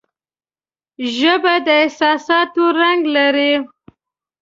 ژبه 1.15 1.53
د 1.65 1.67
احساساتو 1.83 2.63
رنگ 2.79 3.01
لري 3.15 3.53